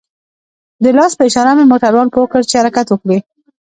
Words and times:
د 0.83 0.85
لاس 0.97 1.11
په 1.17 1.23
اشاره 1.27 1.51
مې 1.57 1.65
موټروان 1.71 2.07
پوه 2.13 2.27
كړ 2.31 2.41
چې 2.49 2.55
حركت 2.61 2.87
وكړي. 2.89 3.19